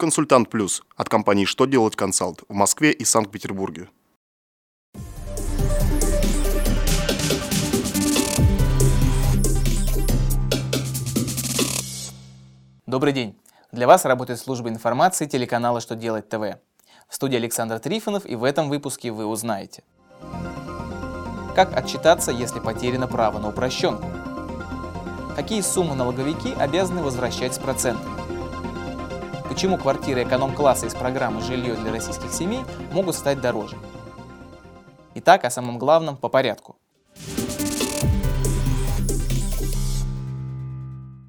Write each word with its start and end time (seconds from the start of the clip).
Консультант 0.00 0.48
Плюс 0.48 0.84
от 0.96 1.08
компании 1.08 1.44
«Что 1.44 1.66
делать 1.66 1.96
консалт» 1.96 2.44
в 2.48 2.54
Москве 2.54 2.92
и 2.92 3.04
Санкт-Петербурге. 3.04 3.88
Добрый 12.86 13.12
день! 13.12 13.36
Для 13.72 13.88
вас 13.88 14.04
работает 14.04 14.38
служба 14.38 14.68
информации 14.68 15.26
телеканала 15.26 15.80
«Что 15.80 15.96
делать 15.96 16.28
ТВ». 16.28 16.60
В 17.08 17.14
студии 17.16 17.34
Александр 17.34 17.80
Трифонов 17.80 18.24
и 18.24 18.36
в 18.36 18.44
этом 18.44 18.68
выпуске 18.68 19.10
вы 19.10 19.26
узнаете. 19.26 19.82
Как 21.56 21.76
отчитаться, 21.76 22.30
если 22.30 22.60
потеряно 22.60 23.08
право 23.08 23.40
на 23.40 23.48
упрощенку? 23.48 24.06
Какие 25.34 25.60
суммы 25.62 25.96
налоговики 25.96 26.54
обязаны 26.56 27.02
возвращать 27.02 27.56
с 27.56 27.58
процентами? 27.58 28.37
Почему 29.48 29.78
квартиры 29.78 30.24
эконом-класса 30.24 30.86
из 30.86 30.94
программы 30.94 31.40
«Жилье 31.40 31.74
для 31.74 31.90
российских 31.90 32.32
семей» 32.34 32.60
могут 32.92 33.14
стать 33.14 33.40
дороже? 33.40 33.78
Итак, 35.14 35.46
о 35.46 35.50
самом 35.50 35.78
главном 35.78 36.18
по 36.18 36.28
порядку. 36.28 36.76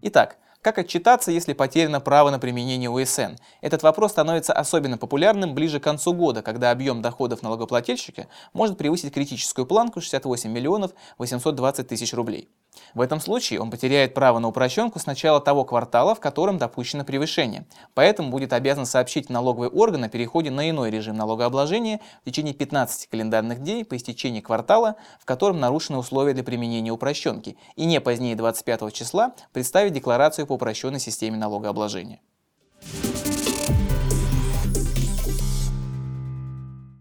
Итак, 0.00 0.38
как 0.62 0.78
отчитаться, 0.78 1.32
если 1.32 1.54
потеряно 1.54 2.00
право 2.00 2.30
на 2.30 2.38
применение 2.38 2.88
УСН? 2.88 3.34
Этот 3.60 3.82
вопрос 3.82 4.12
становится 4.12 4.52
особенно 4.52 4.96
популярным 4.96 5.52
ближе 5.52 5.80
к 5.80 5.82
концу 5.82 6.14
года, 6.14 6.40
когда 6.40 6.70
объем 6.70 7.02
доходов 7.02 7.42
налогоплательщика 7.42 8.28
может 8.52 8.78
превысить 8.78 9.12
критическую 9.12 9.66
планку 9.66 10.00
68 10.00 10.50
миллионов 10.50 10.92
820 11.18 11.88
тысяч 11.88 12.14
рублей. 12.14 12.48
В 12.94 13.00
этом 13.00 13.20
случае 13.20 13.60
он 13.60 13.70
потеряет 13.70 14.14
право 14.14 14.38
на 14.38 14.48
упрощенку 14.48 14.98
с 14.98 15.06
начала 15.06 15.40
того 15.40 15.64
квартала, 15.64 16.14
в 16.14 16.20
котором 16.20 16.58
допущено 16.58 17.04
превышение. 17.04 17.66
Поэтому 17.94 18.30
будет 18.30 18.52
обязан 18.52 18.86
сообщить 18.86 19.30
налоговый 19.30 19.68
орган 19.68 20.04
о 20.04 20.08
переходе 20.08 20.50
на 20.50 20.70
иной 20.70 20.90
режим 20.90 21.16
налогообложения 21.16 22.00
в 22.22 22.24
течение 22.26 22.54
15 22.54 23.08
календарных 23.08 23.60
дней 23.62 23.84
по 23.84 23.96
истечении 23.96 24.40
квартала, 24.40 24.96
в 25.20 25.24
котором 25.24 25.60
нарушены 25.60 25.98
условия 25.98 26.34
для 26.34 26.44
применения 26.44 26.90
упрощенки, 26.90 27.56
и 27.76 27.84
не 27.84 28.00
позднее 28.00 28.36
25 28.36 28.92
числа 28.92 29.34
представить 29.52 29.92
декларацию 29.92 30.46
по 30.46 30.52
упрощенной 30.52 31.00
системе 31.00 31.36
налогообложения. 31.36 32.20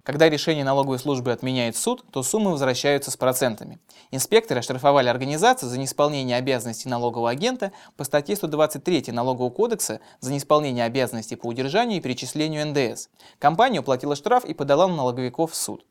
Когда 0.03 0.29
решение 0.29 0.65
налоговой 0.65 0.99
службы 0.99 1.31
отменяет 1.31 1.77
суд, 1.77 2.03
то 2.11 2.23
суммы 2.23 2.51
возвращаются 2.51 3.09
с 3.09 3.15
процентами. 3.15 3.79
Инспекторы 4.11 4.59
оштрафовали 4.59 5.07
организацию 5.07 5.69
за 5.69 5.79
неисполнение 5.79 6.35
обязанностей 6.35 6.89
налогового 6.89 7.29
агента 7.29 7.71
по 7.95 8.03
статье 8.03 8.35
123 8.35 9.13
Налогового 9.13 9.49
кодекса 9.49 10.01
за 10.19 10.33
неисполнение 10.33 10.83
обязанностей 10.83 11.37
по 11.37 11.47
удержанию 11.47 11.99
и 11.99 12.01
перечислению 12.01 12.67
НДС. 12.67 13.07
Компания 13.39 13.79
уплатила 13.79 14.17
штраф 14.17 14.43
и 14.43 14.53
подала 14.53 14.87
на 14.87 14.95
налоговиков 14.97 15.53
в 15.53 15.55
суд. 15.55 15.85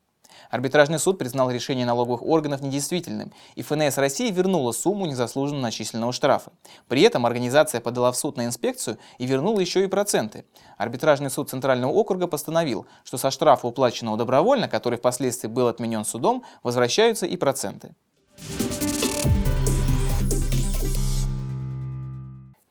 Арбитражный 0.50 0.98
суд 0.98 1.18
признал 1.18 1.50
решение 1.50 1.86
налоговых 1.86 2.22
органов 2.22 2.60
недействительным, 2.60 3.32
и 3.54 3.62
ФНС 3.62 3.98
России 3.98 4.30
вернула 4.30 4.72
сумму 4.72 5.06
незаслуженно 5.06 5.60
начисленного 5.60 6.12
штрафа. 6.12 6.52
При 6.88 7.02
этом 7.02 7.26
организация 7.26 7.80
подала 7.80 8.12
в 8.12 8.16
суд 8.16 8.36
на 8.36 8.46
инспекцию 8.46 8.98
и 9.18 9.26
вернула 9.26 9.60
еще 9.60 9.84
и 9.84 9.88
проценты. 9.88 10.44
Арбитражный 10.76 11.30
суд 11.30 11.50
Центрального 11.50 11.92
округа 11.92 12.26
постановил, 12.26 12.86
что 13.04 13.18
со 13.18 13.30
штрафа, 13.30 13.66
уплаченного 13.66 14.16
добровольно, 14.16 14.68
который 14.68 14.98
впоследствии 14.98 15.48
был 15.48 15.68
отменен 15.68 16.04
судом, 16.04 16.44
возвращаются 16.62 17.26
и 17.26 17.36
проценты. 17.36 17.94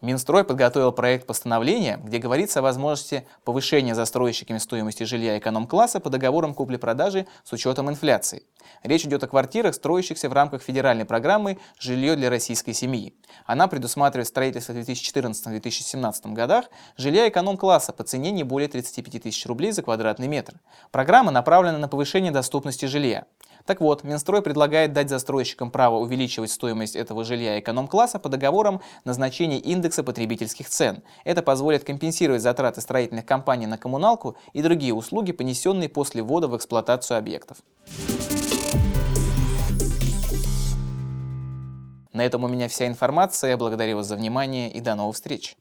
Минстрой 0.01 0.43
подготовил 0.43 0.91
проект 0.91 1.27
постановления, 1.27 1.99
где 2.03 2.17
говорится 2.17 2.59
о 2.59 2.61
возможности 2.63 3.27
повышения 3.45 3.93
застройщиками 3.93 4.57
стоимости 4.57 5.03
жилья 5.03 5.37
эконом-класса 5.37 5.99
по 5.99 6.09
договорам 6.09 6.55
купли-продажи 6.55 7.27
с 7.43 7.53
учетом 7.53 7.87
инфляции. 7.87 8.41
Речь 8.81 9.05
идет 9.05 9.23
о 9.23 9.27
квартирах, 9.27 9.75
строящихся 9.75 10.27
в 10.27 10.33
рамках 10.33 10.63
федеральной 10.63 11.05
программы 11.05 11.59
«Жилье 11.79 12.15
для 12.15 12.31
российской 12.31 12.73
семьи». 12.73 13.13
Она 13.45 13.67
предусматривает 13.67 14.27
строительство 14.27 14.73
в 14.73 14.77
2014-2017 14.77 16.33
годах 16.33 16.65
жилья 16.97 17.29
эконом-класса 17.29 17.93
по 17.93 18.03
цене 18.03 18.31
не 18.31 18.43
более 18.43 18.69
35 18.69 19.21
тысяч 19.21 19.45
рублей 19.45 19.71
за 19.71 19.83
квадратный 19.83 20.27
метр. 20.27 20.59
Программа 20.89 21.29
направлена 21.29 21.77
на 21.77 21.87
повышение 21.87 22.31
доступности 22.31 22.85
жилья. 22.85 23.25
Так 23.65 23.81
вот, 23.81 24.03
Минстрой 24.03 24.41
предлагает 24.41 24.93
дать 24.93 25.09
застройщикам 25.09 25.71
право 25.71 25.97
увеличивать 25.97 26.51
стоимость 26.51 26.95
этого 26.95 27.23
жилья 27.23 27.59
эконом-класса 27.59 28.19
по 28.19 28.29
договорам 28.29 28.81
назначения 29.05 29.59
индекса 29.59 30.03
потребительских 30.03 30.69
цен. 30.69 31.03
Это 31.23 31.41
позволит 31.41 31.83
компенсировать 31.83 32.41
затраты 32.41 32.81
строительных 32.81 33.25
компаний 33.25 33.67
на 33.67 33.77
коммуналку 33.77 34.35
и 34.53 34.61
другие 34.61 34.93
услуги, 34.93 35.31
понесенные 35.31 35.89
после 35.89 36.21
ввода 36.23 36.47
в 36.47 36.55
эксплуатацию 36.55 37.17
объектов. 37.17 37.57
На 42.13 42.25
этом 42.25 42.43
у 42.43 42.47
меня 42.47 42.67
вся 42.67 42.87
информация. 42.87 43.55
Благодарю 43.55 43.97
вас 43.97 44.07
за 44.07 44.15
внимание 44.15 44.69
и 44.71 44.81
до 44.81 44.95
новых 44.95 45.15
встреч. 45.15 45.55